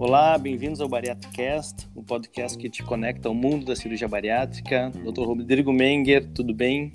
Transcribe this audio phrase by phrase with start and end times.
[0.00, 4.90] Olá, bem-vindos ao Bariatricast, o podcast que te conecta ao mundo da cirurgia bariátrica.
[4.94, 5.24] Dr.
[5.24, 6.90] Rodrigo Menger, tudo bem?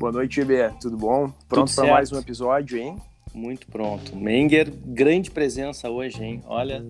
[0.00, 0.70] Boa noite, GB.
[0.80, 1.32] Tudo bom?
[1.48, 2.96] Pronto para mais um episódio, hein?
[3.32, 4.16] Muito pronto.
[4.16, 6.42] Menger, grande presença hoje, hein?
[6.46, 6.84] Olha,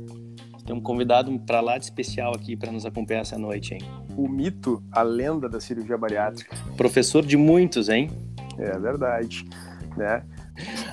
[0.65, 3.83] tem um convidado para lá de especial aqui para nos acompanhar essa noite, hein?
[4.17, 6.57] O mito, a lenda da cirurgia bariátrica.
[6.75, 8.11] Professor de muitos, hein?
[8.57, 9.47] É verdade,
[9.95, 10.25] né?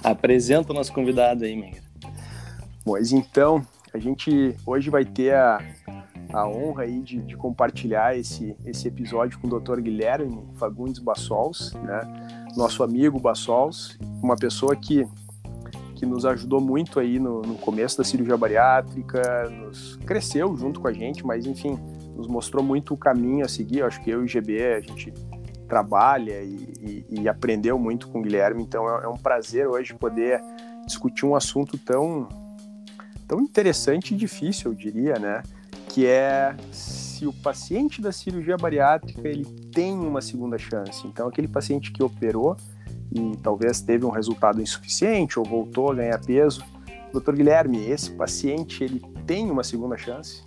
[0.03, 1.81] Apresenta o nosso convidado aí, Menger.
[2.83, 5.59] Pois então, a gente hoje vai ter a,
[6.33, 9.81] a honra aí de, de, compartilhar esse, esse episódio com o Dr.
[9.81, 12.01] Guilherme Fagundes Bassols, né?
[12.55, 15.07] Nosso amigo Bassols, uma pessoa que
[16.01, 20.87] que nos ajudou muito aí no, no, começo da cirurgia bariátrica, nos cresceu junto com
[20.87, 21.77] a gente, mas enfim,
[22.15, 23.79] nos mostrou muito o caminho a seguir.
[23.79, 25.13] Eu acho que eu e o GB a gente
[25.67, 29.93] trabalha e, e, e aprendeu muito com o Guilherme, então é, é, um prazer hoje
[29.93, 30.41] poder
[30.87, 32.27] discutir um assunto tão,
[33.31, 35.41] tão interessante e difícil, eu diria, né?
[35.87, 41.07] Que é se o paciente da cirurgia bariátrica ele tem uma segunda chance.
[41.07, 42.57] Então, aquele paciente que operou
[43.09, 46.61] e talvez teve um resultado insuficiente ou voltou a ganhar peso.
[47.13, 50.43] Doutor Guilherme, esse paciente ele tem uma segunda chance?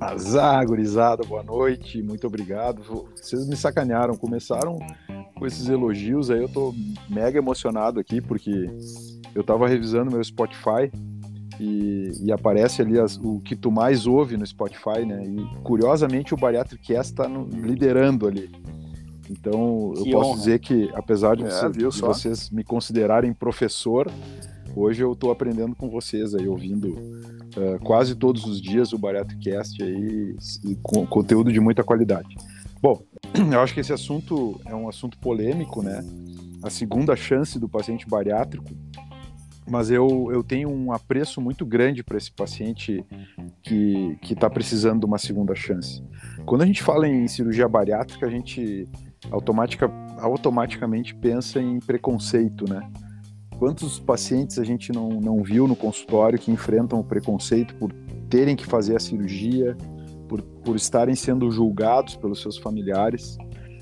[0.00, 2.82] Azar, gurizada, boa noite, muito obrigado.
[3.14, 4.78] Vocês me sacanearam, começaram
[5.34, 6.74] com esses elogios, aí eu tô
[7.06, 8.70] mega emocionado aqui, porque
[9.34, 10.90] eu tava revisando meu Spotify
[11.60, 15.22] e, e aparece ali as, o que tu mais ouve no Spotify, né?
[15.24, 18.50] E curiosamente o Bariatric Cast tá no, liderando ali.
[19.30, 20.26] Então, que eu honra.
[20.26, 24.10] posso dizer que, apesar de, é, você, de vocês me considerarem professor,
[24.76, 29.82] hoje eu estou aprendendo com vocês aí, ouvindo uh, quase todos os dias o BariatriCast
[29.82, 30.36] aí,
[30.82, 32.36] com conteúdo de muita qualidade.
[32.82, 33.02] Bom,
[33.52, 36.04] eu acho que esse assunto é um assunto polêmico, né?
[36.62, 38.70] A segunda chance do paciente bariátrico,
[39.68, 43.04] mas eu, eu tenho um apreço muito grande para esse paciente
[43.62, 46.02] que está precisando de uma segunda chance.
[46.44, 48.86] Quando a gente fala em cirurgia bariátrica, a gente
[49.30, 52.86] automatica, automaticamente pensa em preconceito, né?
[53.58, 57.92] Quantos pacientes a gente não, não viu no consultório que enfrentam o preconceito por
[58.28, 59.76] terem que fazer a cirurgia,
[60.28, 63.38] por, por estarem sendo julgados pelos seus familiares?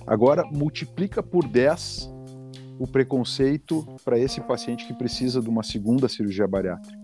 [0.07, 2.13] Agora, multiplica por 10
[2.79, 6.99] o preconceito para esse paciente que precisa de uma segunda cirurgia bariátrica.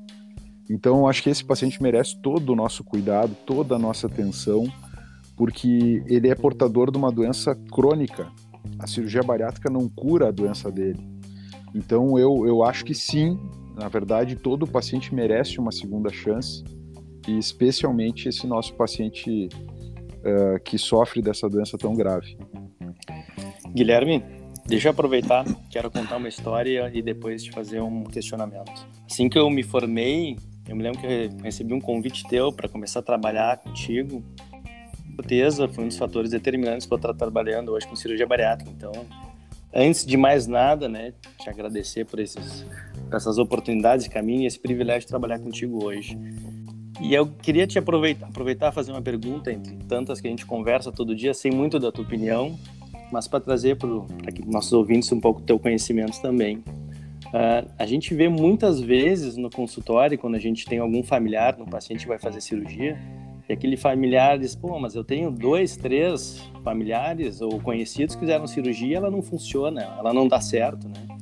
[0.70, 4.64] Então, acho que esse paciente merece todo o nosso cuidado, toda a nossa atenção,
[5.36, 8.30] porque ele é portador de uma doença crônica.
[8.78, 11.00] A cirurgia bariátrica não cura a doença dele.
[11.74, 13.38] Então eu, eu acho que sim,
[13.76, 16.64] na verdade, todo paciente merece uma segunda chance,
[17.26, 22.36] e especialmente esse nosso paciente uh, que sofre dessa doença tão grave.
[23.74, 24.24] Guilherme,
[24.68, 28.86] deixa eu aproveitar, quero contar uma história e depois te fazer um questionamento.
[29.10, 30.36] Assim que eu me formei,
[30.68, 34.22] eu me lembro que eu recebi um convite teu para começar a trabalhar contigo
[35.28, 38.70] certeza foi um dos fatores determinantes para eu estar trabalhando hoje com cirurgia bariátrica.
[38.70, 38.92] Então,
[39.74, 42.64] antes de mais nada, né, te agradecer por esses,
[43.04, 46.18] por essas oportunidades de caminho e esse privilégio de trabalhar contigo hoje.
[47.00, 50.90] E eu queria te aproveitar, aproveitar fazer uma pergunta entre tantas que a gente conversa
[50.90, 52.58] todo dia, sem muito da tua opinião,
[53.12, 56.58] mas para trazer para que nossos ouvintes um pouco do teu conhecimento também.
[57.28, 61.66] Uh, a gente vê muitas vezes no consultório, quando a gente tem algum familiar no
[61.66, 62.98] paciente vai fazer cirurgia,
[63.48, 68.46] e aquele familiar diz, pô, mas eu tenho dois, três familiares ou conhecidos que fizeram
[68.46, 71.18] cirurgia, ela não funciona, ela não dá certo, né?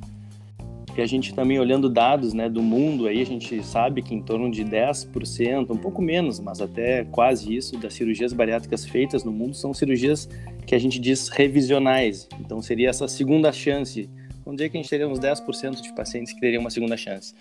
[0.97, 4.21] E a gente também olhando dados, né, do mundo aí, a gente sabe que em
[4.21, 9.31] torno de 10%, um pouco menos, mas até quase isso, das cirurgias bariátricas feitas no
[9.31, 10.27] mundo são cirurgias
[10.67, 12.27] que a gente diz revisionais.
[12.41, 14.09] Então seria essa segunda chance.
[14.43, 17.33] Vamos dizer que a gente teria uns 10% de pacientes que teriam uma segunda chance.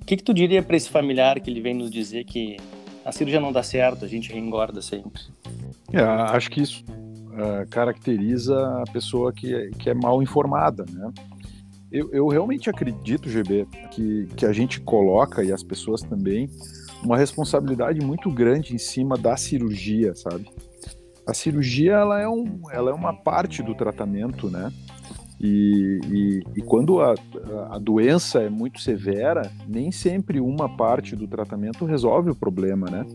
[0.00, 2.56] O que, que tu diria para esse familiar que ele vem nos dizer que
[3.04, 5.20] a cirurgia não dá certo, a gente engorda sempre.
[5.92, 11.10] É, acho que isso uh, caracteriza a pessoa que, é, que é mal informada, né?
[11.90, 16.50] Eu, eu realmente acredito, GB, que, que a gente coloca, e as pessoas também,
[17.02, 20.46] uma responsabilidade muito grande em cima da cirurgia, sabe?
[21.28, 24.72] A cirurgia, ela é, um, ela é uma parte do tratamento, né?
[25.38, 27.14] E, e, e, quando a,
[27.70, 33.06] a doença é muito severa, nem sempre uma parte do tratamento resolve o problema, né?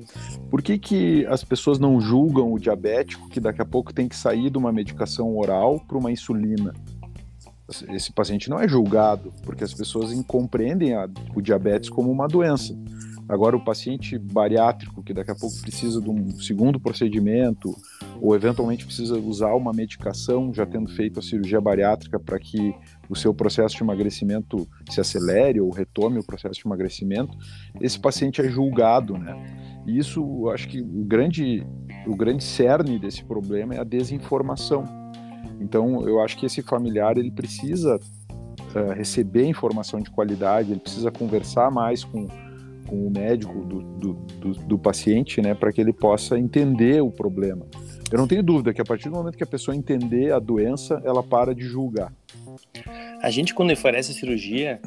[0.50, 4.16] Por que, que as pessoas não julgam o diabético que daqui a pouco tem que
[4.16, 6.72] sair de uma medicação oral para uma insulina?
[7.90, 12.78] Esse paciente não é julgado, porque as pessoas compreendem a, o diabetes como uma doença.
[13.28, 17.76] Agora, o paciente bariátrico, que daqui a pouco precisa de um segundo procedimento,
[18.24, 22.74] ou eventualmente precisa usar uma medicação, já tendo feito a cirurgia bariátrica, para que
[23.10, 27.38] o seu processo de emagrecimento se acelere ou retome o processo de emagrecimento,
[27.82, 29.36] esse paciente é julgado, né?
[29.86, 31.68] E isso, acho que o grande,
[32.08, 34.86] o grande cerne desse problema é a desinformação.
[35.60, 41.12] Então, eu acho que esse familiar ele precisa uh, receber informação de qualidade, ele precisa
[41.12, 42.30] conversar mais com,
[42.88, 47.12] com o médico do, do, do, do paciente, né, para que ele possa entender o
[47.12, 47.66] problema.
[48.12, 51.02] Eu não tenho dúvida que a partir do momento que a pessoa entender a doença,
[51.04, 52.14] ela para de julgar.
[53.22, 54.80] A gente, quando oferece a cirurgia,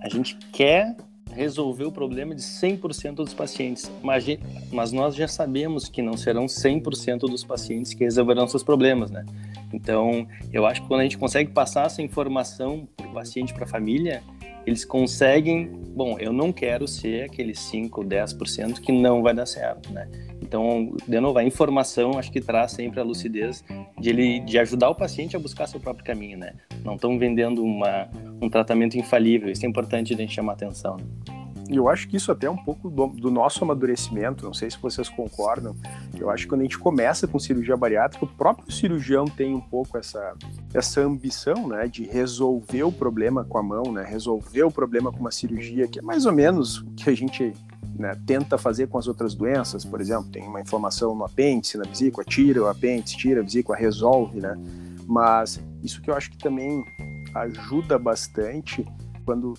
[0.00, 0.96] a gente quer
[1.32, 4.24] resolver o problema de 100% dos pacientes, mas,
[4.70, 9.24] mas nós já sabemos que não serão 100% dos pacientes que resolverão seus problemas, né?
[9.72, 13.64] Então, eu acho que quando a gente consegue passar essa informação para o paciente, para
[13.64, 14.22] a família,
[14.66, 19.92] eles conseguem, bom, eu não quero ser aquele 5, 10% que não vai dar certo,
[19.92, 20.08] né?
[20.40, 23.64] Então, de novo, a informação acho que traz sempre a lucidez
[23.98, 26.54] de ele de ajudar o paciente a buscar seu próprio caminho, né?
[26.84, 28.08] Não estão vendendo uma,
[28.40, 30.96] um tratamento infalível, isso é importante a gente chamar atenção.
[30.96, 31.04] Né?
[31.72, 34.70] E eu acho que isso até é um pouco do, do, nosso amadurecimento, não sei
[34.70, 35.74] se vocês concordam.
[36.18, 39.60] Eu acho que quando a gente começa com cirurgia bariátrica, o próprio cirurgião tem um
[39.60, 40.34] pouco essa,
[40.74, 45.18] essa ambição, né, de resolver o problema com a mão, né, resolver o problema com
[45.18, 47.54] uma cirurgia, que é mais ou menos o que a gente
[47.98, 51.84] né, tenta fazer com as outras doenças, por exemplo, tem uma inflamação no apêndice, na
[51.84, 54.58] vesícula, tira o apêndice, tira a vesícula, resolve, né?
[55.06, 56.84] Mas isso que eu acho que também
[57.34, 58.86] ajuda bastante
[59.24, 59.54] quando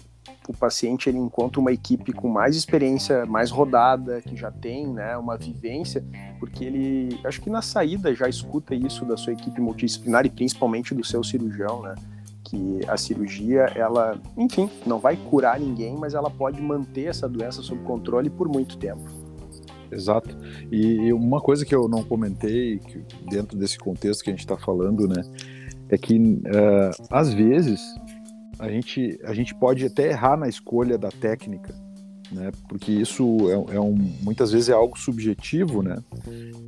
[0.47, 5.15] o paciente ele encontra uma equipe com mais experiência, mais rodada, que já tem né,
[5.17, 6.03] uma vivência,
[6.39, 10.93] porque ele, acho que na saída já escuta isso da sua equipe multidisciplinar e principalmente
[10.93, 11.95] do seu cirurgião, né?
[12.43, 17.61] Que a cirurgia, ela, enfim, não vai curar ninguém, mas ela pode manter essa doença
[17.61, 19.01] sob controle por muito tempo.
[19.89, 20.35] Exato.
[20.71, 24.57] E uma coisa que eu não comentei, que dentro desse contexto que a gente está
[24.57, 25.23] falando, né,
[25.89, 27.79] é que uh, às vezes
[28.59, 31.73] a gente, a gente pode até errar na escolha da técnica,
[32.31, 32.51] né?
[32.67, 35.97] Porque isso é, é um, muitas vezes é algo subjetivo, né?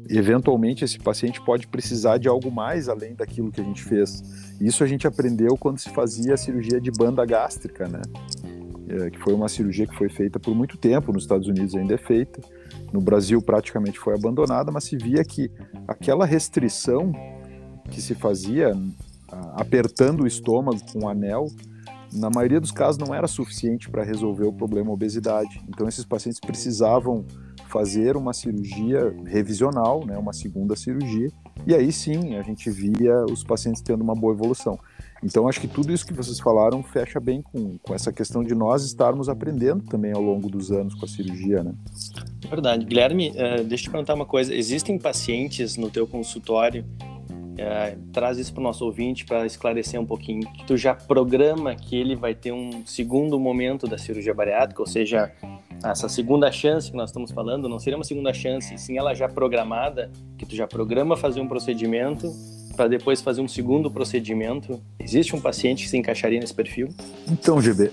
[0.10, 4.24] Eventualmente esse paciente pode precisar de algo mais além daquilo que a gente fez.
[4.60, 8.02] Isso a gente aprendeu quando se fazia a cirurgia de banda gástrica, né?
[8.88, 11.96] É, que foi uma cirurgia que foi feita por muito tempo, nos Estados Unidos ainda
[11.96, 12.40] é feita,
[12.94, 15.50] no Brasil praticamente foi abandonada, mas se via que
[15.88, 17.12] aquela restrição
[17.90, 18.74] que se fazia
[19.56, 21.48] apertando o estômago com um anel
[22.16, 25.62] na maioria dos casos não era suficiente para resolver o problema obesidade.
[25.68, 27.26] Então esses pacientes precisavam
[27.68, 31.30] fazer uma cirurgia revisional, né, uma segunda cirurgia,
[31.66, 34.80] e aí sim a gente via os pacientes tendo uma boa evolução.
[35.24, 38.54] Então acho que tudo isso que vocês falaram fecha bem com, com essa questão de
[38.54, 41.74] nós estarmos aprendendo também ao longo dos anos com a cirurgia, né?
[42.48, 42.86] Verdade.
[42.86, 44.54] Guilherme, uh, deixa eu te perguntar uma coisa.
[44.54, 46.86] Existem pacientes no teu consultório
[47.58, 50.48] é, traz isso para o nosso ouvinte para esclarecer um pouquinho.
[50.68, 55.32] Tu já programa que ele vai ter um segundo momento da cirurgia bariátrica, ou seja,
[55.84, 59.28] essa segunda chance que nós estamos falando não seria uma segunda chance, sim ela já
[59.28, 62.32] programada, que tu já programa fazer um procedimento
[62.76, 64.82] para depois fazer um segundo procedimento.
[65.00, 66.90] Existe um paciente que se encaixaria nesse perfil?
[67.28, 67.92] Então, GB,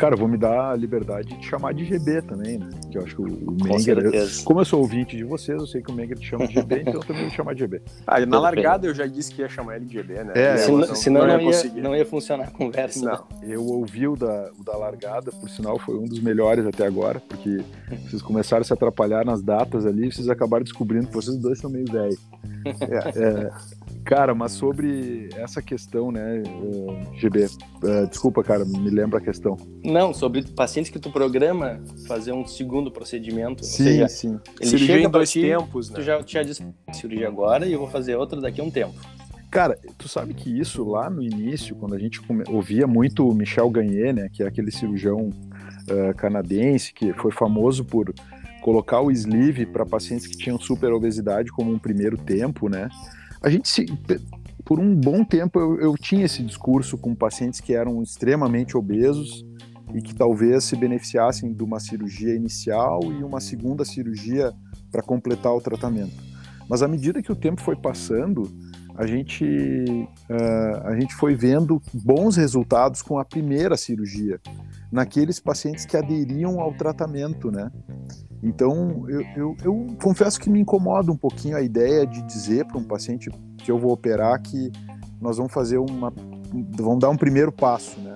[0.00, 2.70] Cara, vou me dar a liberdade de chamar de GB também, né?
[2.90, 3.98] Que eu acho que o, o Menger.
[3.98, 6.54] Eu, como eu sou ouvinte de vocês, eu sei que o Menger te chama de
[6.54, 7.82] GB, então eu também vou chamar de GB.
[8.06, 10.32] Ah, na largada eu já disse que ia chamar ele de GB, né?
[10.34, 13.04] É, senão, não, senão não, não, ia, não, ia, funcionar a conversa.
[13.04, 13.12] Não.
[13.46, 13.54] Né?
[13.54, 17.20] Eu ouvi o da, o da largada, por sinal, foi um dos melhores até agora,
[17.20, 17.58] porque
[18.08, 21.58] vocês começaram a se atrapalhar nas datas ali e vocês acabaram descobrindo que vocês dois
[21.58, 22.18] são meio velhos.
[22.80, 23.50] É, é,
[24.10, 26.42] Cara, mas sobre essa questão, né,
[27.14, 29.56] GB, uh, desculpa, cara, me lembra a questão.
[29.84, 33.64] Não, sobre pacientes que tu programa fazer um segundo procedimento.
[33.64, 34.40] Sim, seja, sim.
[34.58, 35.94] Ele cirurgia chega em dois ti, tempos, né?
[35.94, 38.94] Tu já, já disse cirurgia agora e eu vou fazer outra daqui a um tempo.
[39.48, 43.70] Cara, tu sabe que isso lá no início, quando a gente ouvia muito o Michel
[43.70, 48.12] Gagné, né, que é aquele cirurgião uh, canadense que foi famoso por
[48.60, 52.88] colocar o sleeve para pacientes que tinham super obesidade como um primeiro tempo, né?
[53.42, 53.86] A gente se,
[54.64, 59.44] por um bom tempo eu, eu, tinha esse discurso com pacientes que eram extremamente obesos
[59.94, 64.52] e que talvez se beneficiassem de uma cirurgia inicial e uma segunda cirurgia
[64.90, 66.14] para completar o tratamento.
[66.68, 68.48] Mas à medida que o tempo foi passando,
[68.94, 74.40] a gente, uh, a gente foi vendo bons resultados com a primeira cirurgia,
[74.92, 77.72] naqueles pacientes que aderiam ao tratamento, né?
[78.42, 82.78] Então, eu, eu, eu, confesso que me incomoda um pouquinho a ideia de dizer para
[82.78, 84.72] um paciente que eu vou operar que
[85.20, 86.12] nós vamos fazer uma.
[86.78, 88.14] vamos dar um primeiro passo, né?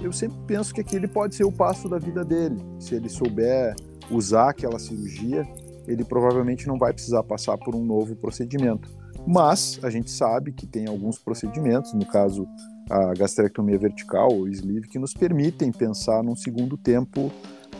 [0.00, 2.56] Eu sempre penso que aquele pode ser o passo da vida dele.
[2.78, 3.74] Se ele souber
[4.10, 5.46] usar aquela cirurgia,
[5.86, 8.88] ele provavelmente não vai precisar passar por um novo procedimento.
[9.26, 12.46] Mas a gente sabe que tem alguns procedimentos, no caso
[12.88, 17.30] a gastrectomia vertical ou sleeve, que nos permitem pensar num segundo tempo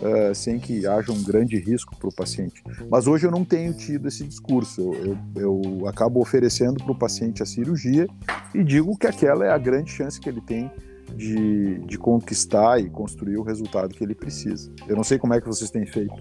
[0.03, 2.63] uh, sem que haja um grande risco para o paciente.
[2.91, 4.81] Mas hoje eu não tenho tido esse discurso.
[4.81, 8.07] Eu, eu, eu acabo oferecendo para o paciente a cirurgia
[8.55, 10.71] e digo que aquela é a grande chance que ele tem
[11.15, 14.71] de, de conquistar e construir o resultado que ele precisa.
[14.87, 16.15] Eu não sei como é que vocês têm feito.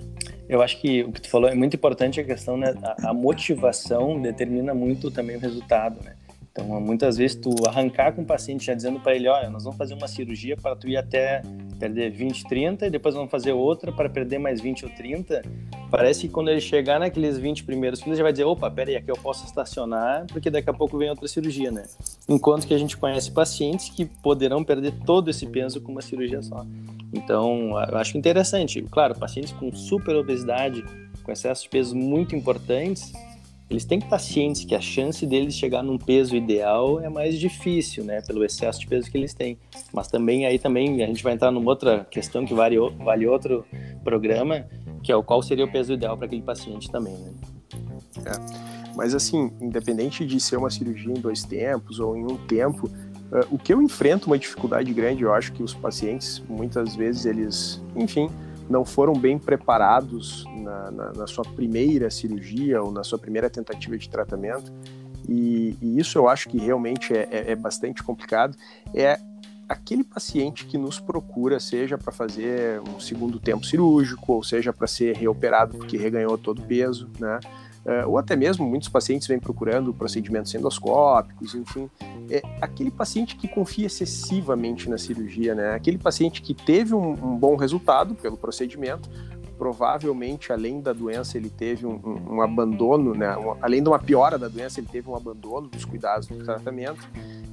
[0.48, 2.74] Eu acho que o que tu falou é muito importante a questão, né?
[2.82, 6.14] A, a motivação determina muito também o resultado, né?
[6.60, 9.78] Então, muitas vezes tu arrancar com o paciente já dizendo para ele, olha, nós vamos
[9.78, 11.44] fazer uma cirurgia para tu ir até
[11.80, 15.44] perder 20, 30 e depois vamos fazer outra para perder mais 20 ou 30.
[15.92, 18.96] Parece que quando ele chegar naqueles 20 primeiros quilos, já vai dizer, opa, pera aí,
[18.96, 21.84] aqui eu posso estacionar, porque daqui a pouco vem outra cirurgia, né?
[22.28, 26.42] Enquanto que a gente conhece pacientes que poderão perder todo esse peso com uma cirurgia
[26.42, 26.66] só.
[27.14, 28.82] Então, eu acho interessante.
[28.82, 30.84] Claro, pacientes com super obesidade,
[31.24, 33.14] com excesso de peso muito importantes,
[33.70, 37.38] eles têm que estar cientes que a chance deles chegar num peso ideal é mais
[37.38, 39.58] difícil, né, pelo excesso de peso que eles têm.
[39.94, 43.66] Mas também aí também a gente vai entrar numa outra questão que vale, vale outro
[44.04, 44.66] programa,
[45.04, 47.34] que é o qual seria o peso ideal para aquele paciente também, né?
[48.26, 48.78] É.
[48.96, 53.46] Mas assim, independente de ser uma cirurgia em dois tempos ou em um tempo, uh,
[53.52, 57.82] o que eu enfrento uma dificuldade grande, eu acho que os pacientes muitas vezes eles,
[57.96, 58.30] enfim,
[58.70, 63.98] não foram bem preparados na, na, na, sua primeira cirurgia ou na sua primeira tentativa
[63.98, 64.72] de tratamento.
[65.28, 68.56] E, e isso eu acho que realmente é, é, é, bastante complicado.
[68.94, 69.20] É
[69.68, 74.88] aquele paciente que nos procura, seja para fazer um segundo tempo cirúrgico, ou seja para
[74.88, 77.40] ser reoperado porque reganhou todo o peso, né?
[77.88, 81.90] Uh, ou até mesmo muitos pacientes vêm procurando procedimentos endoscópicos, enfim,
[82.30, 85.74] é aquele paciente que confia excessivamente na cirurgia, né?
[85.74, 89.10] Aquele paciente que teve um, um bom resultado pelo procedimento,
[89.58, 93.36] provavelmente além da doença ele teve um, um, um abandono, né?
[93.62, 97.10] além de uma piora da doença ele teve um abandono dos cuidados do tratamento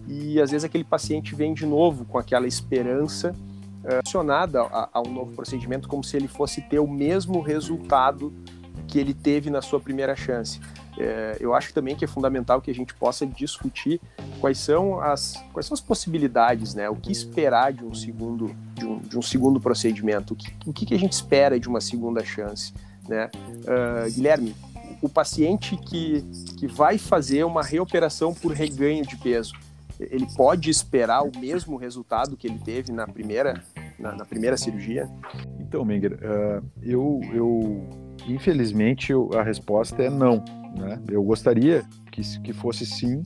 [0.06, 3.34] e às vezes aquele paciente vem de novo com aquela esperança
[3.82, 8.32] relacionada uh, a, a um novo procedimento como se ele fosse ter o mesmo resultado
[8.94, 10.60] que ele teve na sua primeira chance.
[10.96, 14.00] É, eu acho também que é fundamental que a gente possa discutir
[14.40, 16.88] quais são as, quais são as possibilidades, né?
[16.88, 20.34] O que esperar de um segundo, de um, de um segundo procedimento?
[20.34, 22.72] O que, o que a gente espera de uma segunda chance,
[23.08, 23.32] né?
[23.34, 24.54] Uh, Guilherme,
[25.02, 26.22] o paciente que,
[26.56, 29.54] que vai fazer uma reoperação por reganho de peso,
[29.98, 33.60] ele pode esperar o mesmo resultado que ele teve na primeira,
[33.98, 35.10] na, na primeira cirurgia?
[35.58, 40.42] Então, Menger, uh, eu, eu Infelizmente, a resposta é não.
[40.76, 41.00] Né?
[41.10, 43.22] Eu gostaria que, que fosse sim,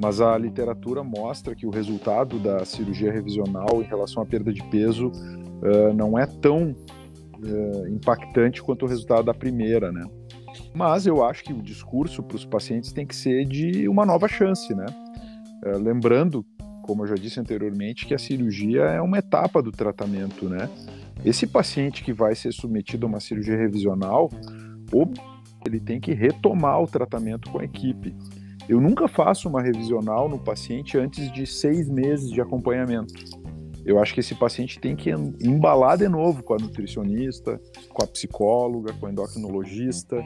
[0.00, 4.62] mas a literatura mostra que o resultado da cirurgia revisional em relação à perda de
[4.64, 10.04] peso uh, não é tão uh, impactante quanto o resultado da primeira, né?
[10.74, 14.28] Mas eu acho que o discurso para os pacientes tem que ser de uma nova
[14.28, 14.86] chance, né?
[15.64, 16.44] Uh, lembrando,
[16.82, 20.68] como eu já disse anteriormente, que a cirurgia é uma etapa do tratamento, né?
[21.26, 24.30] Esse paciente que vai ser submetido a uma cirurgia revisional,
[25.66, 28.14] ele tem que retomar o tratamento com a equipe.
[28.68, 33.12] Eu nunca faço uma revisional no paciente antes de seis meses de acompanhamento.
[33.84, 38.06] Eu acho que esse paciente tem que embalar de novo com a nutricionista, com a
[38.06, 40.24] psicóloga, com a endocrinologista.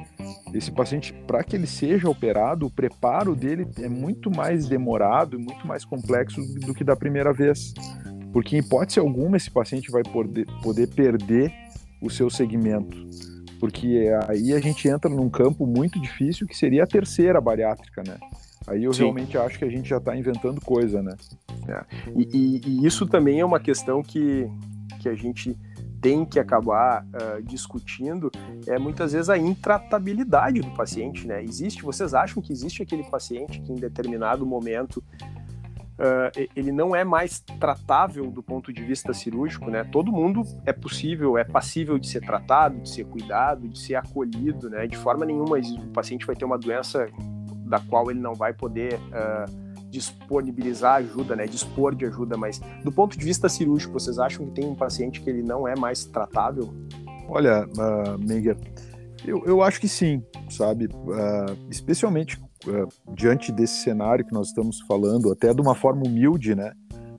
[0.52, 5.42] Esse paciente, para que ele seja operado, o preparo dele é muito mais demorado e
[5.42, 7.72] muito mais complexo do que da primeira vez.
[8.32, 11.52] Porque, em hipótese alguma, esse paciente vai poder, poder perder
[12.00, 12.96] o seu segmento.
[13.58, 18.16] Porque aí a gente entra num campo muito difícil que seria a terceira bariátrica, né?
[18.66, 19.02] Aí eu Sim.
[19.02, 21.14] realmente acho que a gente já está inventando coisa, né?
[21.68, 21.84] É.
[22.16, 24.48] E, e, e, isso também é uma questão que,
[25.00, 25.56] que a gente
[26.00, 28.30] tem que acabar uh, discutindo
[28.66, 31.42] é muitas vezes a intratabilidade do paciente, né?
[31.42, 35.04] Existe, vocês acham que existe aquele paciente que em determinado momento
[36.00, 39.84] uh, ele não é mais tratável do ponto de vista cirúrgico, né?
[39.84, 44.70] Todo mundo é possível, é passível de ser tratado, de ser cuidado, de ser acolhido,
[44.70, 44.86] né?
[44.86, 47.06] De forma nenhuma o paciente vai ter uma doença
[47.66, 51.46] da qual ele não vai poder uh, disponibilizar ajuda, né?
[51.46, 55.20] Dispor de ajuda, mas do ponto de vista cirúrgico, vocês acham que tem um paciente
[55.20, 56.72] que ele não é mais tratável?
[57.28, 58.18] Olha, uh,
[59.24, 60.86] eu, eu acho que sim, sabe?
[60.86, 62.40] Uh, especialmente
[63.14, 66.72] diante desse cenário que nós estamos falando, até de uma forma humilde, né,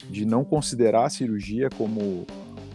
[0.10, 2.26] de não considerar a cirurgia como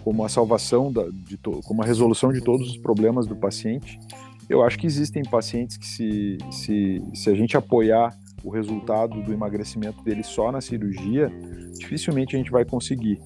[0.05, 3.99] como a salvação da, de como a resolução de todos os problemas do paciente.
[4.49, 9.33] Eu acho que existem pacientes que se, se, se a gente apoiar o resultado do
[9.33, 11.29] emagrecimento dele só na cirurgia,
[11.77, 13.21] dificilmente a gente vai conseguir.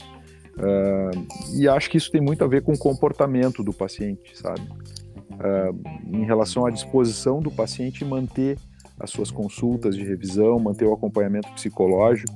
[0.56, 4.62] Uh, e acho que isso tem muito a ver com o comportamento do paciente, sabe?
[4.62, 8.58] Uh, em relação à disposição do paciente manter
[9.00, 12.32] as suas consultas de revisão, manter o acompanhamento psicológico.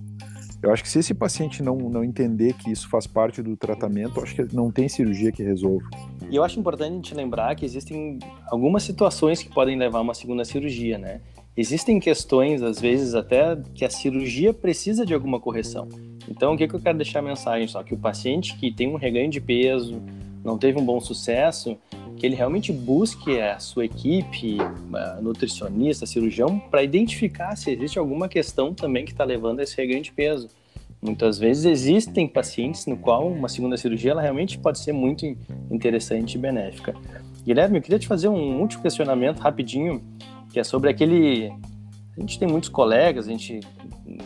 [0.63, 4.19] Eu acho que se esse paciente não, não entender que isso faz parte do tratamento,
[4.21, 5.85] acho que não tem cirurgia que resolva.
[6.31, 10.03] E eu acho importante a gente lembrar que existem algumas situações que podem levar a
[10.03, 11.21] uma segunda cirurgia, né?
[11.57, 15.87] Existem questões, às vezes, até que a cirurgia precisa de alguma correção.
[16.29, 17.83] Então, o que, que eu quero deixar a mensagem só?
[17.83, 20.03] Que o paciente que tem um reganho de peso,
[20.43, 21.77] não teve um bom sucesso,
[22.17, 24.57] que ele realmente busque a sua equipe,
[25.21, 30.03] nutricionista, cirurgião, para identificar se existe alguma questão também que está levando a esse reganho
[30.03, 30.49] de peso.
[31.03, 35.27] Muitas vezes existem pacientes no qual uma segunda cirurgia ela realmente pode ser muito
[35.71, 36.95] interessante e benéfica.
[37.45, 40.03] Guilherme, eu queria te fazer um último questionamento rapidinho,
[40.51, 41.53] que é sobre aquele.
[42.17, 43.61] A gente tem muitos colegas, a gente,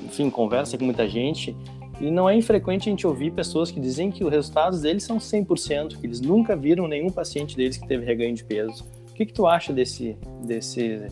[0.05, 1.57] enfim, conversa com muita gente,
[2.01, 5.19] e não é infrequente a gente ouvir pessoas que dizem que os resultados deles são
[5.19, 8.87] 100%, que eles nunca viram nenhum paciente deles que teve reganho de peso.
[9.11, 11.09] O que, que tu acha desse, desse,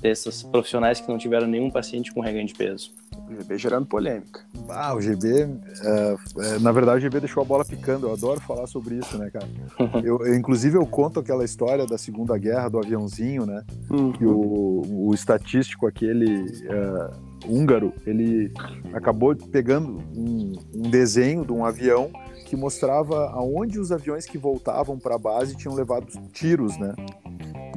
[0.00, 2.92] desses profissionais que não tiveram nenhum paciente com reganho de peso?
[3.30, 4.40] O GB gerando polêmica.
[4.68, 8.08] Ah, o GB, é, é, na verdade, o GB deixou a bola picando.
[8.08, 9.48] Eu adoro falar sobre isso, né, cara?
[10.04, 13.64] eu, eu, inclusive, eu conto aquela história da Segunda Guerra do aviãozinho, né?
[13.88, 14.12] Uhum.
[14.12, 16.42] Que o, o estatístico aquele.
[16.42, 18.52] Uh, húngaro, ele
[18.92, 22.10] acabou pegando um, um desenho de um avião
[22.46, 26.94] que mostrava aonde os aviões que voltavam para a base tinham levado tiros, né?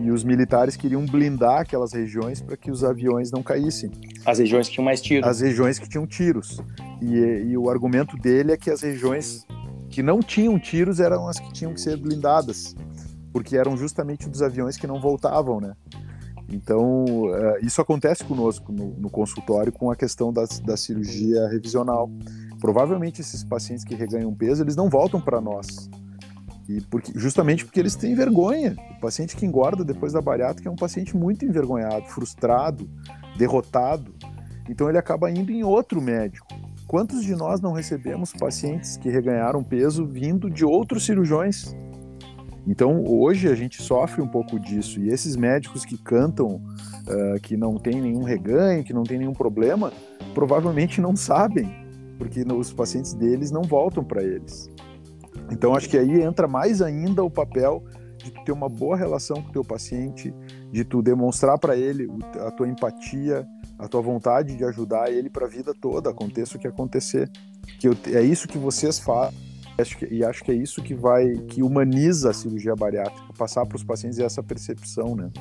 [0.01, 3.91] E os militares queriam blindar aquelas regiões para que os aviões não caíssem.
[4.25, 5.29] As regiões que tinham mais tiros.
[5.29, 6.59] As regiões que tinham tiros.
[7.01, 7.15] E,
[7.49, 9.45] e o argumento dele é que as regiões
[9.89, 12.75] que não tinham tiros eram as que tinham que ser blindadas,
[13.31, 15.73] porque eram justamente dos aviões que não voltavam, né?
[16.49, 22.09] Então, uh, isso acontece conosco no, no, consultório com a questão da, da cirurgia revisional.
[22.59, 25.89] Provavelmente esses pacientes que reganham peso, eles não voltam para nós.
[26.67, 28.75] E porque, justamente porque eles têm vergonha.
[28.97, 32.89] O paciente que engorda depois da bariátrica é um paciente muito envergonhado, frustrado,
[33.37, 34.13] derrotado.
[34.69, 36.47] Então ele acaba indo em outro médico.
[36.87, 41.75] Quantos de nós não recebemos pacientes que reganharam peso vindo de outros cirurgiões?
[42.65, 44.99] Então, hoje a gente sofre um pouco disso.
[45.01, 49.33] E esses médicos que cantam uh, que não tem nenhum reganho, que não tem nenhum
[49.33, 49.91] problema,
[50.33, 51.69] provavelmente não sabem,
[52.17, 54.69] porque os pacientes deles não voltam para eles.
[55.51, 57.83] Então, acho que aí entra mais ainda o papel
[58.17, 60.33] de tu ter uma boa relação com o teu paciente,
[60.71, 62.07] de tu demonstrar para ele
[62.39, 63.45] a tua empatia,
[63.77, 67.29] a tua vontade de ajudar ele para a vida toda, aconteça o que acontecer.
[67.79, 69.37] Que eu, é isso que vocês fazem
[70.11, 73.83] e acho que é isso que vai, que humaniza a cirurgia bariátrica, passar para os
[73.83, 75.31] pacientes essa percepção, né?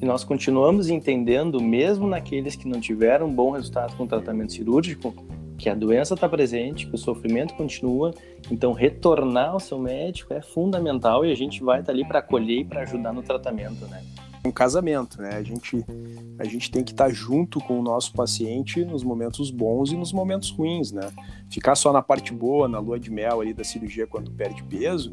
[0.00, 5.14] E nós continuamos entendendo, mesmo naqueles que não tiveram bom resultado com o tratamento cirúrgico,
[5.58, 8.14] que a doença está presente, que o sofrimento continua,
[8.50, 12.20] então retornar ao seu médico é fundamental e a gente vai estar tá ali para
[12.20, 14.02] acolher e para ajudar no tratamento, né?
[14.44, 15.36] um casamento, né?
[15.36, 15.84] A gente,
[16.38, 20.12] a gente tem que estar junto com o nosso paciente nos momentos bons e nos
[20.12, 21.10] momentos ruins, né?
[21.50, 25.12] Ficar só na parte boa, na lua de mel ali da cirurgia quando perde peso,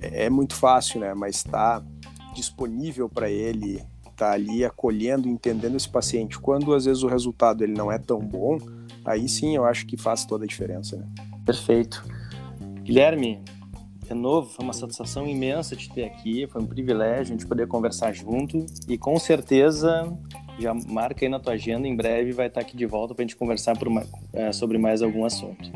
[0.00, 1.14] é, é muito fácil, né?
[1.14, 1.86] Mas estar tá
[2.34, 7.62] disponível para ele, estar tá ali acolhendo, entendendo esse paciente, quando às vezes o resultado
[7.62, 8.58] ele não é tão bom,
[9.04, 11.06] aí sim eu acho que faz toda a diferença, né?
[11.44, 12.04] Perfeito.
[12.82, 13.40] Guilherme,
[14.08, 17.66] é novo, foi uma satisfação imensa te ter aqui, foi um privilégio a gente poder
[17.66, 20.12] conversar junto e com certeza
[20.58, 23.26] já marca aí na tua agenda, em breve vai estar aqui de volta para a
[23.26, 25.70] gente conversar uma, é, sobre mais algum assunto.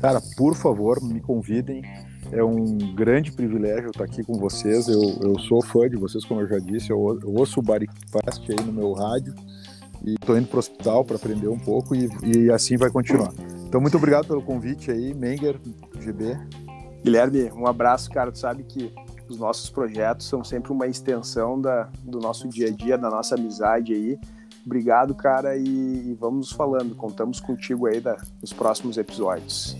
[0.00, 1.82] Cara, por favor, me convidem.
[2.30, 4.86] É um grande privilégio estar aqui com vocês.
[4.86, 6.90] Eu, eu sou fã de vocês, como eu já disse.
[6.90, 9.34] Eu, eu ouço o Baricast aí no meu rádio
[10.04, 13.32] e estou indo para o hospital para aprender um pouco e, e assim vai continuar.
[13.66, 15.60] Então, muito obrigado pelo convite aí, Menger,
[16.00, 16.38] GB.
[17.04, 18.32] Guilherme, um abraço, cara.
[18.32, 18.92] Tu sabe que
[19.28, 23.34] os nossos projetos são sempre uma extensão da, do nosso dia a dia, da nossa
[23.34, 24.18] amizade aí.
[24.64, 26.94] Obrigado, cara, e, e vamos falando.
[26.94, 29.76] Contamos contigo aí da, nos próximos episódios.